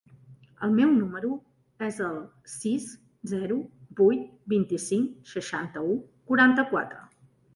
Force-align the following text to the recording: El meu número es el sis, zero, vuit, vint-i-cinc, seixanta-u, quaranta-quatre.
El 0.67 0.71
meu 0.77 0.93
número 0.99 1.27
es 1.87 1.99
el 2.05 2.15
sis, 2.53 2.87
zero, 3.33 3.59
vuit, 4.01 4.25
vint-i-cinc, 4.55 5.11
seixanta-u, 5.35 5.93
quaranta-quatre. 6.33 7.07